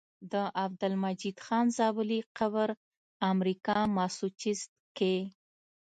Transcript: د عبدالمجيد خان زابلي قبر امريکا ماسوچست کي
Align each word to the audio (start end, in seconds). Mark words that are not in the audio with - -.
د 0.31 0.33
عبدالمجيد 0.63 1.37
خان 1.45 1.65
زابلي 1.77 2.19
قبر 2.37 2.69
امريکا 3.31 3.77
ماسوچست 3.95 4.71
کي 4.97 5.15